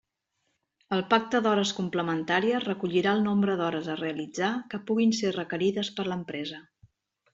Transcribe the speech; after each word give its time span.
El 0.95 1.03
pacte 1.09 1.41
d'hores 1.47 1.73
complementàries 1.79 2.65
recollirà 2.69 3.13
el 3.17 3.21
nombre 3.27 3.59
d'hores 3.61 3.91
a 3.91 3.99
realitzar 4.01 4.51
que 4.73 4.81
puguin 4.89 5.15
ser 5.19 5.35
requerides 5.37 5.93
per 6.01 6.07
l'empresa. 6.11 6.65